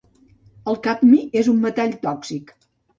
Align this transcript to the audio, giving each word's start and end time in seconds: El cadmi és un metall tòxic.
El 0.73 0.79
cadmi 0.89 1.21
és 1.43 1.53
un 1.55 1.63
metall 1.69 1.97
tòxic. 2.11 2.55